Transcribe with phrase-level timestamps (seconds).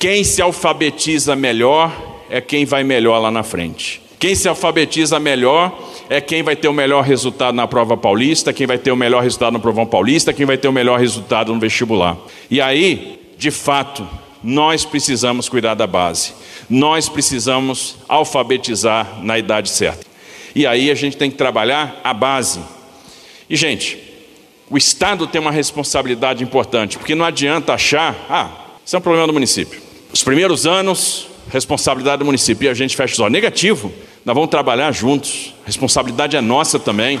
[0.00, 1.92] Quem se alfabetiza melhor
[2.30, 4.00] é quem vai melhor lá na frente.
[4.16, 5.76] Quem se alfabetiza melhor
[6.08, 9.24] é quem vai ter o melhor resultado na prova paulista, quem vai ter o melhor
[9.24, 12.16] resultado no provão paulista, quem vai ter o melhor resultado no vestibular.
[12.48, 14.08] E aí, de fato,
[14.40, 16.32] nós precisamos cuidar da base.
[16.70, 20.06] Nós precisamos alfabetizar na idade certa.
[20.54, 22.60] E aí a gente tem que trabalhar a base.
[23.50, 23.98] E, gente,
[24.70, 28.48] o Estado tem uma responsabilidade importante, porque não adianta achar, ah,
[28.86, 29.87] isso é um problema do município.
[30.12, 33.32] Os primeiros anos, responsabilidade do município, e a gente fecha os olhos.
[33.32, 33.92] Negativo,
[34.24, 37.20] nós vamos trabalhar juntos, responsabilidade é nossa também.